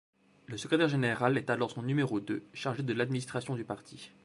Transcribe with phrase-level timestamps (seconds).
[0.47, 4.09] Le secrétaire général est alors son numéro deux, chargé de l'administration du parti.